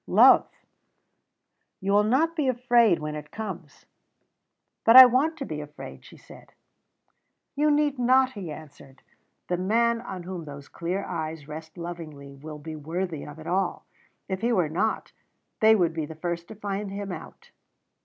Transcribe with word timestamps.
"Love." 0.07 0.47
"You 1.79 1.91
will 1.91 2.03
not 2.03 2.35
be 2.35 2.47
afraid 2.47 2.93
of 2.93 2.97
it 2.97 3.01
when 3.01 3.13
it 3.13 3.29
comes." 3.29 3.85
"But 4.83 4.95
I 4.95 5.05
want 5.05 5.37
to 5.37 5.45
be 5.45 5.61
afraid," 5.61 6.03
she 6.03 6.17
said. 6.17 6.53
"You 7.55 7.69
need 7.69 7.99
not," 7.99 8.31
he 8.31 8.51
answered. 8.51 9.03
"The 9.47 9.57
man 9.57 10.01
on 10.01 10.23
whom 10.23 10.45
those 10.45 10.69
clear 10.69 11.03
eyes 11.05 11.47
rest 11.47 11.77
lovingly 11.77 12.33
will 12.35 12.57
be 12.57 12.75
worthy 12.75 13.25
of 13.27 13.37
it 13.37 13.45
all. 13.45 13.85
If 14.27 14.41
he 14.41 14.51
were 14.51 14.69
not, 14.69 15.11
they 15.59 15.75
would 15.75 15.93
be 15.93 16.07
the 16.07 16.15
first 16.15 16.47
to 16.47 16.55
find 16.55 16.89
him 16.89 17.11
out." 17.11 17.51